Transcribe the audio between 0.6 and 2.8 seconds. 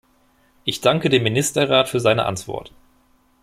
Ich danke dem Ministerrat für seine Antwort.